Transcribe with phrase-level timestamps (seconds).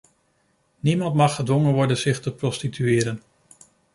[0.79, 3.21] Niemand mag gedwongen worden zich te prostitueren.